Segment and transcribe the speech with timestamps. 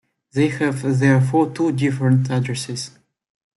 [0.31, 2.89] They have therefore two different addresses.